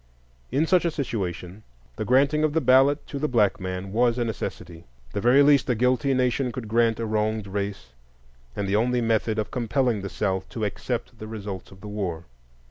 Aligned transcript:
In 0.51 0.65
such 0.65 0.83
a 0.83 0.89
situation, 0.89 1.61
the 1.95 2.05
granting 2.05 2.43
of 2.43 2.53
the 2.53 2.59
ballot 2.59 3.05
to 3.05 3.19
the 3.19 3.27
black 3.27 3.59
man 3.59 3.91
was 3.91 4.17
a 4.17 4.25
necessity, 4.25 4.85
the 5.13 5.21
very 5.21 5.43
least 5.43 5.69
a 5.69 5.75
guilty 5.75 6.15
nation 6.15 6.51
could 6.51 6.67
grant 6.67 6.99
a 6.99 7.05
wronged 7.05 7.45
race, 7.45 7.89
and 8.55 8.67
the 8.67 8.75
only 8.75 8.99
method 9.01 9.37
of 9.37 9.51
compelling 9.51 10.01
the 10.01 10.09
South 10.09 10.49
to 10.49 10.65
accept 10.65 11.19
the 11.19 11.27
results 11.27 11.69
of 11.69 11.81
the 11.81 11.87
war. 11.87 12.25